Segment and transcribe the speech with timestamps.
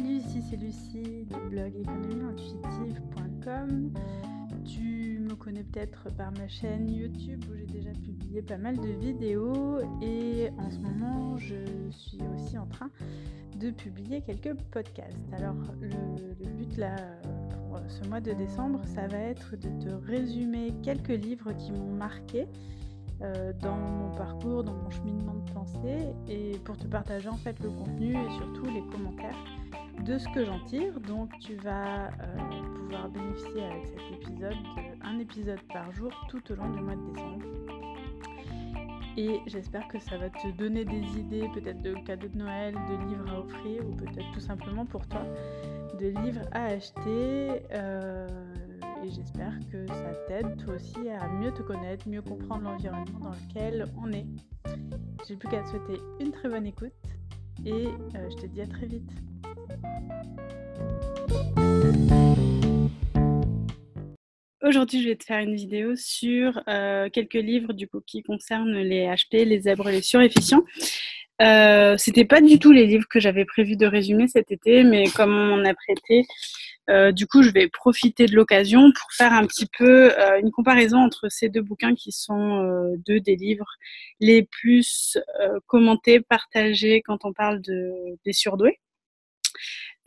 [0.00, 3.92] Salut, ici c'est Lucie du blog économieintuitive.com.
[4.64, 8.88] Tu me connais peut-être par ma chaîne YouTube où j'ai déjà publié pas mal de
[8.88, 12.88] vidéos et en ce moment je suis aussi en train
[13.58, 15.30] de publier quelques podcasts.
[15.34, 16.96] Alors le, but là
[17.50, 21.92] pour ce mois de décembre ça va être de te résumer quelques livres qui m'ont
[21.92, 22.48] marqué
[23.20, 27.60] euh, dans mon parcours, dans mon cheminement de pensée et pour te partager en fait
[27.60, 29.36] le contenu et surtout les commentaires
[30.04, 30.98] de ce que j'en tire.
[31.00, 32.10] Donc tu vas euh,
[32.76, 34.56] pouvoir bénéficier avec cet épisode
[35.02, 37.44] d'un épisode par jour tout au long du mois de décembre.
[39.16, 43.08] Et j'espère que ça va te donner des idées peut-être de cadeaux de Noël, de
[43.08, 45.22] livres à offrir ou peut-être tout simplement pour toi
[45.98, 47.62] de livres à acheter.
[47.72, 48.26] Euh,
[49.04, 53.30] et j'espère que ça t'aide toi aussi à mieux te connaître, mieux comprendre l'environnement dans
[53.30, 54.26] lequel on est.
[55.26, 56.92] J'ai plus qu'à te souhaiter une très bonne écoute
[57.64, 59.10] et euh, je te dis à très vite.
[64.62, 68.78] Aujourd'hui, je vais te faire une vidéo sur euh, quelques livres du coup qui concernent
[68.78, 70.62] les HP, les zèbres, les surefficients.
[71.42, 75.08] Euh, C'était pas du tout les livres que j'avais prévu de résumer cet été, mais
[75.08, 76.26] comme on m'en a prêté,
[76.90, 80.50] euh, du coup, je vais profiter de l'occasion pour faire un petit peu euh, une
[80.50, 83.72] comparaison entre ces deux bouquins qui sont deux des livres
[84.20, 85.18] les plus
[85.66, 87.90] commentés, partagés quand on parle de,
[88.24, 88.78] des surdoués.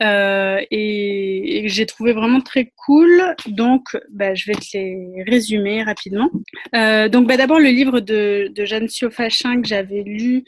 [0.02, 3.34] Euh, et, j'ai trouvé vraiment très cool.
[3.46, 6.30] Donc, bah, je vais te les résumer rapidement.
[6.74, 10.44] Euh, donc, bah, d'abord, le livre de, de Jeanne Siofachin que j'avais lu.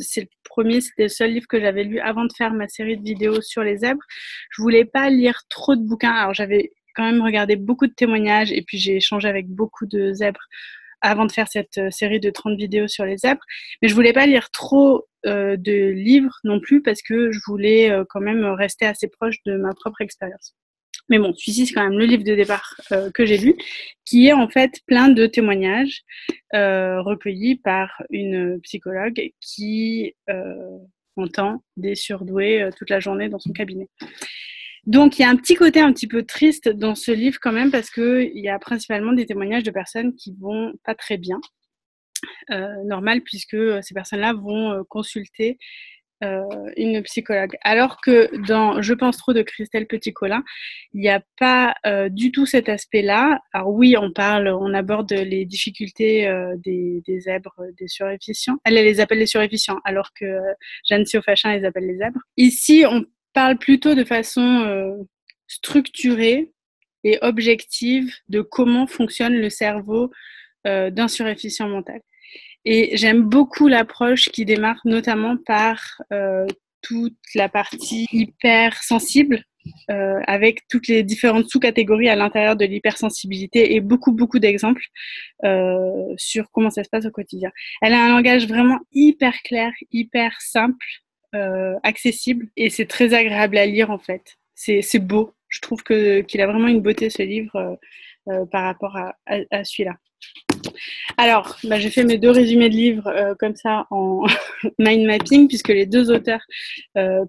[0.00, 2.96] C'est le premier, c'était le seul livre que j'avais lu avant de faire ma série
[2.96, 4.02] de vidéos sur les zèbres.
[4.50, 6.12] Je voulais pas lire trop de bouquins.
[6.12, 10.12] Alors, j'avais quand même regardé beaucoup de témoignages et puis j'ai échangé avec beaucoup de
[10.12, 10.46] zèbres
[11.02, 13.42] avant de faire cette euh, série de 30 vidéos sur les zèbres.
[13.82, 17.90] Mais je voulais pas lire trop euh, de livres non plus parce que je voulais
[17.90, 20.54] euh, quand même rester assez proche de ma propre expérience.
[21.08, 22.76] Mais bon, celui-ci, c'est quand même le livre de départ
[23.12, 23.56] que j'ai lu,
[24.04, 26.02] qui est en fait plein de témoignages
[26.52, 30.14] recueillis par une psychologue qui
[31.16, 33.88] entend des surdoués toute la journée dans son cabinet.
[34.84, 37.52] Donc il y a un petit côté un petit peu triste dans ce livre quand
[37.52, 41.40] même parce qu'il y a principalement des témoignages de personnes qui vont pas très bien.
[42.50, 45.58] Euh, normal puisque ces personnes-là vont euh, consulter
[46.22, 46.44] euh,
[46.76, 47.56] une psychologue.
[47.62, 50.44] Alors que dans Je pense trop de Christelle Petit-Colin,
[50.92, 53.40] il n'y a pas euh, du tout cet aspect-là.
[53.52, 58.58] Alors oui, on parle, on aborde les difficultés euh, des, des, zèbres, des surefficients.
[58.64, 60.38] Elle, les appelle les surefficients, alors que
[60.88, 62.20] Jeanne Siofachin les appelle les zèbres.
[62.36, 64.96] Ici, on parle plutôt de façon euh,
[65.46, 66.52] structurée
[67.04, 70.10] et objective de comment fonctionne le cerveau
[70.66, 72.00] euh, d'un surefficient mental.
[72.64, 76.46] Et j'aime beaucoup l'approche qui démarre notamment par euh,
[76.80, 79.44] toute la partie hypersensible,
[79.90, 84.84] euh, avec toutes les différentes sous-catégories à l'intérieur de l'hypersensibilité et beaucoup, beaucoup d'exemples
[85.44, 87.50] euh, sur comment ça se passe au quotidien.
[87.80, 90.84] Elle a un langage vraiment hyper clair, hyper simple,
[91.34, 94.36] euh, accessible et c'est très agréable à lire en fait.
[94.54, 95.34] C'est beau.
[95.48, 97.74] Je trouve qu'il a vraiment une beauté ce livre euh,
[98.28, 99.96] euh, par rapport à, à, celui-là.
[101.16, 104.24] Alors, bah, j'ai fait mes deux résumés de livres comme ça en
[104.78, 106.42] mind mapping, puisque les deux auteurs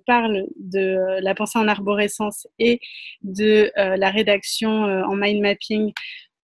[0.05, 2.79] parlent de la pensée en arborescence et
[3.21, 5.93] de la rédaction en mind mapping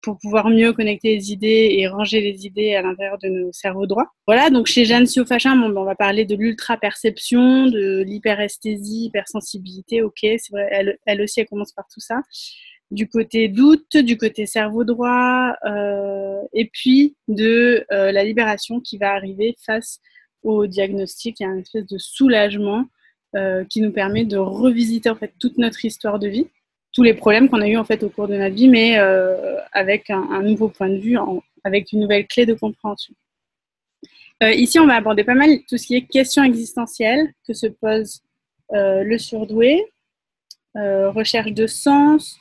[0.01, 3.87] pour pouvoir mieux connecter les idées et ranger les idées à l'intérieur de nos cerveaux
[3.87, 4.07] droits.
[4.27, 10.51] Voilà, donc chez Jeanne Siofachin, on va parler de l'ultra-perception, de l'hyperesthésie, hypersensibilité, ok, c'est
[10.51, 12.21] vrai, elle, elle, aussi, elle commence par tout ça.
[12.91, 18.97] Du côté doute, du côté cerveau droit, euh, et puis de euh, la libération qui
[18.97, 19.99] va arriver face
[20.43, 21.39] au diagnostic.
[21.39, 22.85] Il y a une espèce de soulagement
[23.35, 26.47] euh, qui nous permet de revisiter en fait toute notre histoire de vie
[26.99, 29.55] tous les problèmes qu'on a eu en fait au cours de notre vie, mais euh,
[29.71, 31.17] avec un, nouveau point de vue,
[31.63, 33.13] avec une nouvelle clé de compréhension.
[34.43, 37.67] Euh, ici, on va aborder pas mal tout ce qui est questions existentielles que se
[37.67, 38.21] pose
[38.73, 39.81] euh, le surdoué,
[40.75, 42.37] euh, recherche de sens,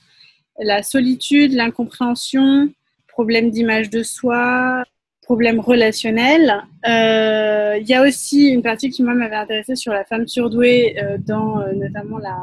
[0.59, 2.69] la solitude, l'incompréhension,
[3.07, 4.83] problème d'image de soi,
[5.23, 6.65] problème relationnel.
[6.85, 11.65] Euh, il y a aussi une partie qui m'avait intéressée sur la femme surdouée dans
[11.75, 12.37] notamment la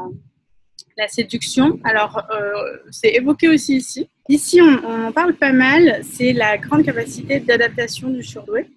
[0.96, 1.78] la séduction.
[1.84, 4.08] Alors, euh, c'est évoqué aussi ici.
[4.28, 6.00] Ici, on, en parle pas mal.
[6.04, 8.68] C'est la grande capacité d'adaptation du surdoué.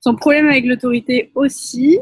[0.00, 1.98] Son problème avec l'autorité aussi.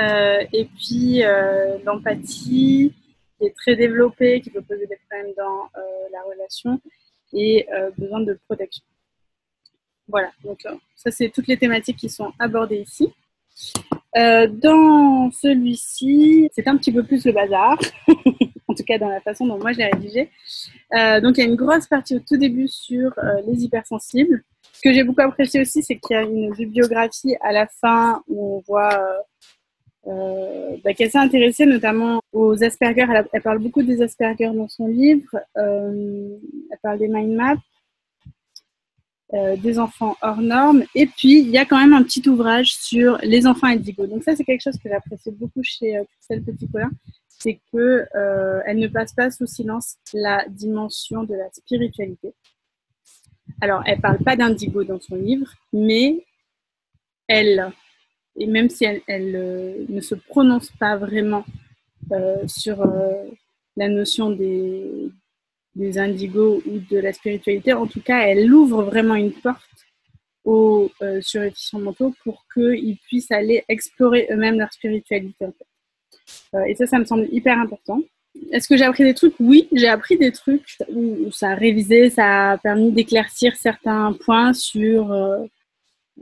[0.00, 2.92] Euh, et puis, euh, l'empathie
[3.38, 5.68] qui est très développée, qui peut poser des problèmes dans
[6.12, 6.80] la relation
[7.32, 7.66] et
[7.96, 8.84] besoin de protection.
[10.06, 10.60] Voilà, donc
[10.94, 13.12] ça, c'est toutes les thématiques qui sont abordées ici.
[14.16, 17.78] Euh, dans celui-ci, c'est un petit peu plus le bazar,
[18.68, 20.30] en tout cas dans la façon dont moi je l'ai rédigé.
[20.94, 24.44] Euh, donc il y a une grosse partie au tout début sur euh, les hypersensibles.
[24.74, 28.22] Ce que j'ai beaucoup apprécié aussi, c'est qu'il y a une bibliographie à la fin
[28.28, 29.00] où on voit
[30.04, 33.06] bah, qu'elle s'est intéressée notamment aux Asperger.
[33.08, 35.38] Elle, elle, parle beaucoup des Asperger dans son livre.
[35.54, 36.38] elle
[36.82, 37.56] parle des mind maps.
[39.34, 40.84] Euh, des enfants hors normes.
[40.94, 44.06] Et puis, il y a quand même un petit ouvrage sur les enfants indigos.
[44.06, 46.90] Donc ça, c'est quelque chose que j'apprécie beaucoup chez euh, Christelle Petit-Colin,
[47.28, 52.34] c'est qu'elle euh, ne passe pas sous silence la dimension de la spiritualité.
[53.62, 56.26] Alors, elle parle pas d'indigo dans son livre, mais
[57.26, 57.72] elle,
[58.36, 61.46] et même si elle, elle ne se prononce pas vraiment
[62.46, 62.84] sur
[63.76, 65.10] la notion des,
[65.74, 67.72] des indigos ou de la spiritualité.
[67.72, 69.60] En tout cas, elle ouvre vraiment une porte
[70.44, 71.20] aux euh,
[71.74, 75.46] mentaux pour qu'ils puissent aller explorer eux-mêmes leur spiritualité.
[76.54, 78.00] Euh, et ça, ça me semble hyper important.
[78.50, 79.34] Est-ce que j'ai appris des trucs?
[79.40, 84.52] Oui, j'ai appris des trucs où, ça a révisé, ça a permis d'éclaircir certains points
[84.54, 85.44] sur euh,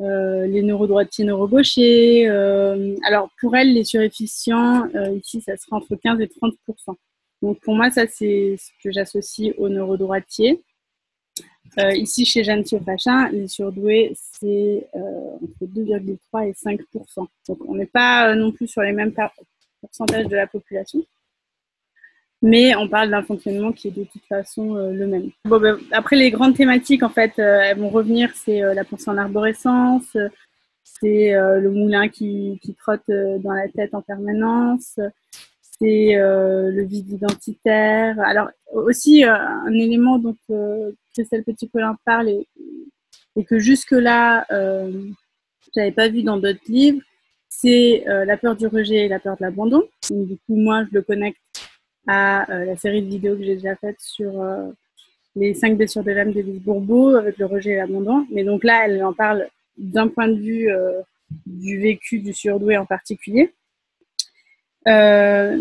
[0.00, 2.29] euh, les neurodroitiers, neurogauchers.
[3.06, 6.55] alors, pour elle, les surefficients, ici, ça sera entre 15 et 30
[7.43, 10.63] donc pour moi, ça c'est ce que j'associe au neurodroitier.
[11.79, 17.75] Euh, ici, chez Jeanne Thiopachin, les surdoués, c'est euh, entre 2,3 et 5% Donc on
[17.77, 19.13] n'est pas euh, non plus sur les mêmes
[19.81, 21.01] pourcentages de la population.
[22.43, 25.31] Mais on parle d'un fonctionnement qui est de toute façon le même.
[25.45, 28.31] Bon, ben, après, les grandes thématiques, en fait, elles vont revenir.
[28.35, 30.17] C'est la pensée en arborescence,
[30.83, 34.99] c'est le moulin qui, qui trotte dans la tête en permanence,
[35.81, 38.21] c'est euh, le vide identitaire.
[38.21, 42.47] Alors aussi euh, un élément dont euh, Christelle Petit-Colin parle et,
[43.44, 44.93] que jusque-là euh,
[45.75, 47.00] j'avais pas vu dans d'autres livres,
[47.49, 49.82] c'est la peur du rejet et la peur de l'abandon.
[50.11, 51.38] Du coup, moi, je le connecte
[52.06, 54.32] à la série de vidéos que j'ai déjà faite sur
[55.37, 58.27] les cinq blessures de l'âme d'Élise Bourbeau avec le rejet et l'abandon.
[58.31, 60.71] Mais donc là, elle en parle d'un point de vue
[61.47, 63.53] du vécu du surdoué en particulier.
[64.88, 65.61] Euh,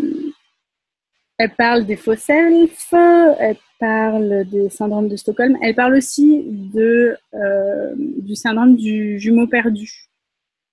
[1.38, 6.44] elle parle des faux self, elle parle des syndromes de Stockholm, elle parle aussi
[6.76, 9.90] euh, du syndrome du jumeau perdu,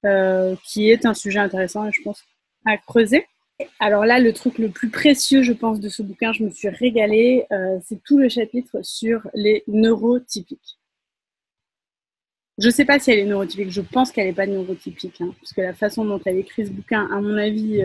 [0.05, 2.23] euh, qui est un sujet intéressant, je pense,
[2.65, 3.25] à creuser.
[3.79, 6.69] Alors là, le truc le plus précieux, je pense, de ce bouquin, je me suis
[6.69, 7.45] régalée,
[7.85, 10.77] c'est tout le chapitre sur les neurotypiques.
[12.59, 15.33] Je ne sais pas si elle est neurotypique, je pense qu'elle n'est pas neurotypique, hein,
[15.39, 17.83] parce que la façon dont elle écrit ce bouquin, à mon avis,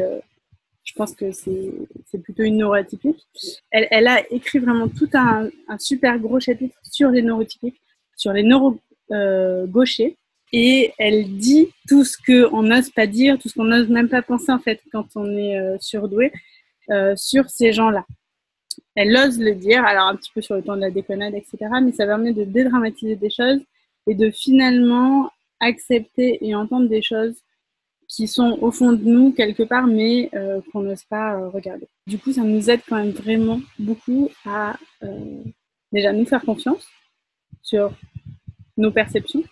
[0.85, 3.27] je pense que c'est plutôt une neurotypique.
[3.71, 7.81] Elle, elle, a écrit vraiment tout un, un, super gros chapitre sur les neurotypiques,
[8.17, 10.07] sur les neuro-gauchers.
[10.07, 14.09] Euh, et elle dit tout ce qu'on n'ose pas dire, tout ce qu'on n'ose même
[14.09, 16.31] pas penser en fait quand on est euh, surdoué
[16.91, 18.05] euh, sur ces gens-là.
[18.95, 21.59] Elle ose le dire, alors un petit peu sur le temps de la déconnade, etc.
[21.83, 23.61] Mais ça permet de dédramatiser des choses
[24.07, 25.31] et de finalement
[25.61, 27.37] accepter et entendre des choses
[28.13, 31.89] qui sont au fond de nous quelque part, mais euh, qu'on n'ose pas euh, regarder.
[32.07, 35.43] Du coup, ça nous aide quand même vraiment beaucoup à euh,
[35.93, 36.87] déjà nous faire confiance
[37.63, 37.91] sur
[38.77, 39.43] nos perceptions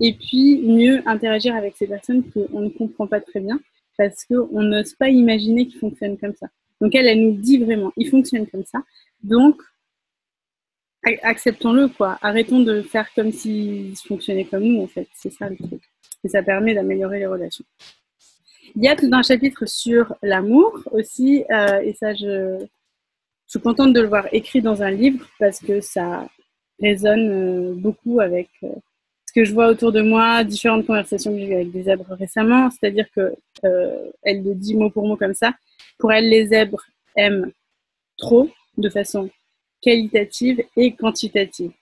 [0.00, 3.58] et puis mieux interagir avec ces personnes qu'on ne comprend pas très bien
[3.96, 6.48] parce qu'on n'ose pas imaginer qu'ils fonctionnent comme ça.
[6.82, 8.82] Donc elle, elle nous dit vraiment, ils fonctionnent comme ça.
[9.22, 9.62] Donc,
[11.22, 12.18] acceptons-le, quoi.
[12.20, 15.08] Arrêtons de faire comme s'ils fonctionnaient comme nous, en fait.
[15.14, 15.82] C'est ça le truc.
[16.24, 17.64] Et ça permet d'améliorer les relations.
[18.76, 22.64] Il y a tout un chapitre sur l'amour aussi, euh, et ça, je,
[23.46, 26.28] suis contente de le voir écrit dans un livre parce que ça
[26.80, 28.68] résonne euh, beaucoup avec euh,
[29.26, 32.14] ce que je vois autour de moi, différentes conversations que j'ai eues avec des zèbres
[32.14, 32.70] récemment.
[32.70, 33.34] C'est-à-dire que
[34.22, 35.52] elle le dit mot pour mot comme ça.
[35.98, 36.84] Pour elle, les zèbres
[37.16, 37.50] aiment
[38.18, 38.48] trop,
[38.78, 39.28] de façon
[39.82, 41.72] qualitative et quantitative.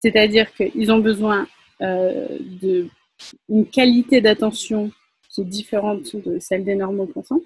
[0.00, 1.46] C'est-à-dire qu'ils ont besoin
[1.80, 4.90] d'une qualité d'attention
[5.32, 7.40] qui est différente de celle des normaux pensants.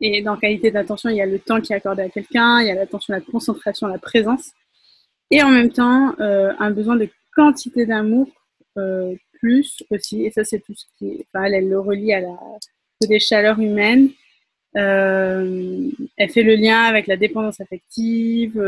[0.00, 2.66] Et dans qualité d'attention, il y a le temps qui est accordé à quelqu'un, il
[2.66, 4.52] y a l'attention, la concentration, la présence.
[5.30, 8.28] Et en même temps, euh, un besoin de quantité d'amour
[8.78, 10.24] euh, plus aussi.
[10.24, 11.24] Et ça, c'est tout ce qui.
[11.28, 12.36] Enfin, elle, le relie à la
[13.02, 14.10] des chaleurs humaines.
[14.76, 18.62] Euh, elle fait le lien avec la dépendance affective,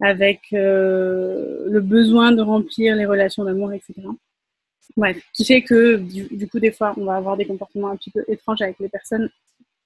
[0.00, 3.94] avec le besoin de remplir les relations d'amour, etc.
[4.96, 8.10] Bref, qui fait que du, coup, des fois, on va avoir des comportements un petit
[8.10, 9.28] peu étranges avec les personnes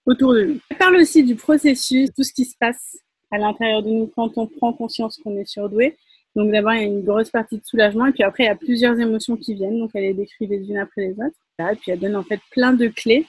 [0.06, 0.60] autour de nous.
[0.70, 2.98] Elle parle aussi du processus, tout ce qui se passe
[3.30, 5.96] à l'intérieur de nous quand on prend conscience qu'on est surdoué.
[6.36, 8.50] Donc d'abord, il y a une grosse partie de soulagement, et puis après, il y
[8.50, 11.36] a plusieurs émotions qui viennent, donc elle les décrit les unes après les autres.
[11.58, 13.26] Et puis elle donne en fait plein de clés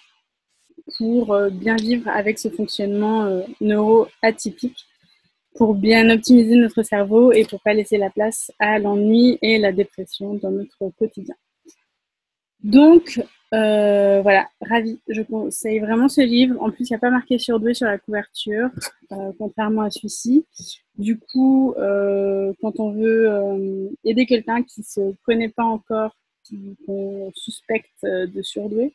[0.97, 4.85] pour euh, bien vivre avec ce fonctionnement euh, neuro-atypique,
[5.55, 9.71] pour bien optimiser notre cerveau et pour pas laisser la place à l'ennui et la
[9.71, 11.35] dépression dans notre quotidien.
[12.63, 13.21] Donc,
[13.53, 14.99] euh, voilà, ravi.
[15.07, 16.61] Je conseille vraiment ce livre.
[16.61, 18.69] En plus, il n'y a pas marqué surdoué sur la couverture,
[19.11, 20.45] euh, contrairement à celui-ci.
[20.97, 26.15] Du coup, euh, quand on veut aider quelqu'un qui ne se connaît pas encore,
[26.85, 28.93] qu'on suspecte de surdoué,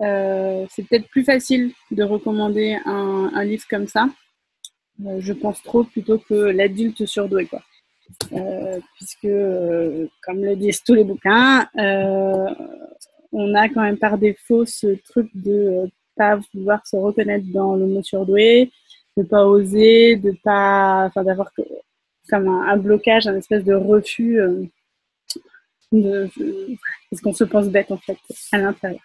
[0.00, 4.08] c'est peut-être plus facile de recommander un, un livre comme ça.
[5.18, 7.62] je pense trop plutôt que l'adulte surdoué, quoi.
[8.96, 9.28] Puisque,
[10.22, 11.66] comme le disent tous les bouquins,
[13.32, 17.74] on a quand même par défaut ce truc de euh, pas vouloir se reconnaître dans
[17.74, 18.70] le mot surdoué,
[19.16, 21.50] de pas oser, de pas, enfin d'avoir
[22.28, 24.64] comme un, blocage, un espèce de refus, euh,
[25.90, 26.30] de,
[27.10, 28.18] parce qu'on se pense bête en fait
[28.52, 29.00] à l'intérieur.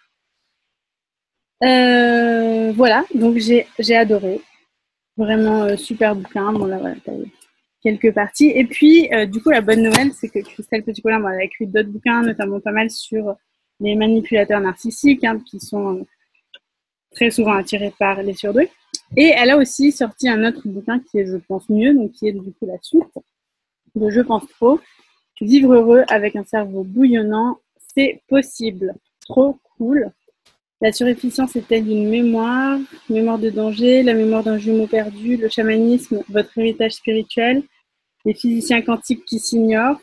[1.64, 4.40] Euh, voilà, donc j'ai adoré,
[5.16, 6.52] vraiment super bouquin.
[6.52, 6.94] Bon là voilà,
[7.88, 8.52] quelques parties.
[8.54, 12.22] Et puis du coup la bonne nouvelle, c'est que Christelle Petit-Colin a écrit d'autres bouquins,
[12.22, 13.36] notamment pas mal sur
[13.80, 16.06] les manipulateurs narcissiques, hein, qui sont
[17.12, 18.70] très souvent attirés par les surdoués.
[19.16, 22.28] Et elle a aussi sorti un autre bouquin qui est, je pense, mieux, donc qui
[22.28, 23.04] est du coup la suite
[23.94, 24.80] de Je pense trop.
[25.40, 27.58] Vivre heureux avec un cerveau bouillonnant,
[27.94, 28.94] c'est possible.
[29.20, 30.10] Trop cool.
[30.80, 32.78] La surefficience est-elle une mémoire?
[33.08, 37.62] Mémoire de danger, la mémoire d'un jumeau perdu, le chamanisme, votre héritage spirituel,
[38.28, 39.98] les physiciens quantiques qui s'ignorent.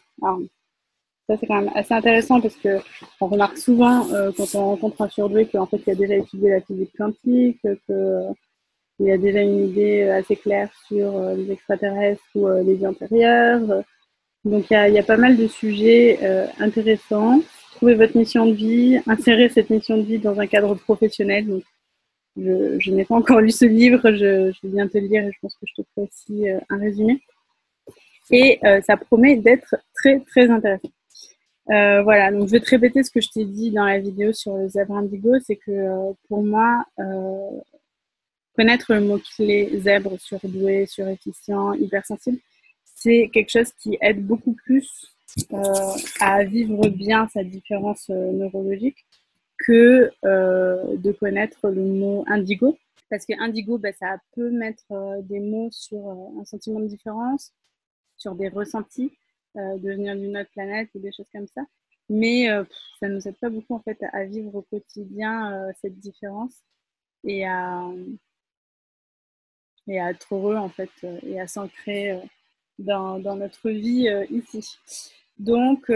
[1.28, 2.80] Ça, c'est quand même assez intéressant parce que
[3.22, 6.50] on remarque souvent euh, quand on rencontre un surdoué qu'en fait, il a déjà étudié
[6.50, 12.24] la physique quantique, qu'il euh, a déjà une idée assez claire sur euh, les extraterrestres
[12.34, 13.84] ou les vies antérieures.
[14.44, 16.20] Donc, il y a, pas mal de sujets
[16.60, 17.42] intéressants.
[17.76, 21.62] Trouver votre mission de vie, insérer cette mission de vie dans un cadre professionnel.
[22.38, 25.40] Je, n'ai pas encore lu ce livre, je, je viens te le lire et je
[25.42, 27.22] pense que je te ferai aussi un résumé.
[28.32, 30.90] Et ça promet d'être très, très intéressant.
[31.72, 34.32] Euh, voilà, donc je vais te répéter ce que je t'ai dit dans la vidéo
[34.34, 37.60] sur le zèbre indigo, c'est que euh, pour moi, euh,
[38.54, 42.38] connaître le mot-clé zèbre, surdoué, surefficient, hypersensible,
[42.84, 45.12] c'est quelque chose qui aide beaucoup plus
[46.22, 49.06] à vivre bien sa différence neurologique
[49.58, 52.78] que de connaître le mot indigo.
[53.10, 54.86] Parce que indigo, bah, ça peut mettre
[55.24, 56.00] des mots sur
[56.40, 57.52] un sentiment de différence,
[58.26, 59.12] sur des ressentis,
[59.56, 61.62] euh, de venir d'une autre planète ou des choses comme ça.
[62.10, 62.64] Mais euh,
[63.00, 66.56] ça ne nous aide pas beaucoup en fait à vivre au quotidien euh, cette différence
[67.24, 67.84] et à,
[69.88, 70.90] et à être heureux en fait
[71.22, 72.20] et à s'ancrer
[72.80, 74.78] dans, dans, notre vie ici.
[75.38, 75.92] Donc,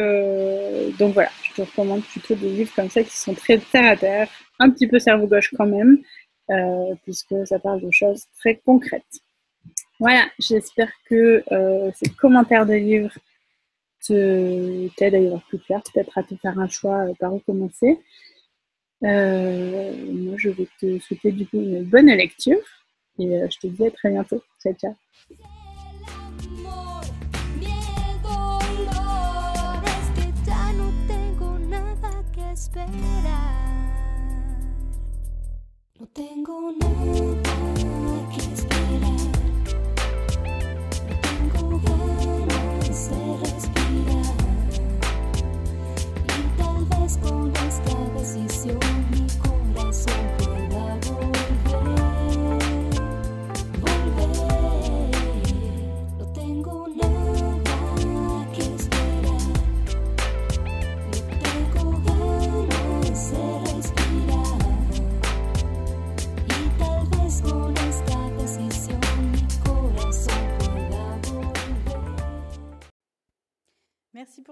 [0.99, 3.97] donc voilà, je te recommande plutôt des livres comme ça qui sont très terre à
[3.97, 5.97] terre, un petit peu cerveau gauche quand même,
[7.03, 9.21] puisque ça parle de choses très concrètes.
[9.99, 11.43] Voilà, j'espère que
[11.95, 13.11] ces commentaires de livres
[14.07, 17.39] t'aide à y voir plus clair, peut-être à te faire un choix euh, par où
[17.39, 17.99] commencer.
[19.03, 22.59] Euh, moi, je vais te souhaiter du coup une bonne lecture
[23.17, 24.41] et euh, je te dis à très bientôt.
[24.61, 24.95] Ciao, ciao.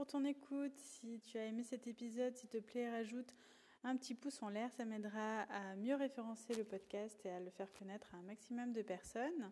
[0.07, 0.77] Ton écoute.
[0.77, 3.35] Si tu as aimé cet épisode, s'il te plaît, rajoute
[3.83, 4.71] un petit pouce en l'air.
[4.71, 8.73] Ça m'aidera à mieux référencer le podcast et à le faire connaître à un maximum
[8.73, 9.51] de personnes.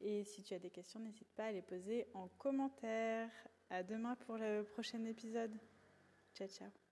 [0.00, 3.30] Et si tu as des questions, n'hésite pas à les poser en commentaire.
[3.70, 5.56] À demain pour le prochain épisode.
[6.34, 6.85] Ciao, ciao.